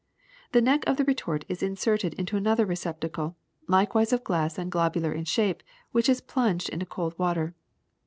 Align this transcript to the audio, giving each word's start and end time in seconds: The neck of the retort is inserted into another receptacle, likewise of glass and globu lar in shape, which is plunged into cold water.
The 0.51 0.63
neck 0.63 0.83
of 0.87 0.97
the 0.97 1.03
retort 1.05 1.45
is 1.47 1.61
inserted 1.61 2.15
into 2.15 2.35
another 2.35 2.65
receptacle, 2.65 3.35
likewise 3.67 4.11
of 4.11 4.23
glass 4.23 4.57
and 4.57 4.71
globu 4.71 4.99
lar 5.03 5.11
in 5.11 5.25
shape, 5.25 5.61
which 5.91 6.09
is 6.09 6.21
plunged 6.21 6.69
into 6.69 6.87
cold 6.87 7.13
water. 7.19 7.53